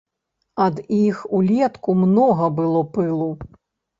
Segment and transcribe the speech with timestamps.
[0.63, 3.29] Ад іх улетку многа было пылу.